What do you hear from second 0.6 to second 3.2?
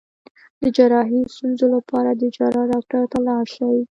د جراحي ستونزو لپاره د جراح ډاکټر ته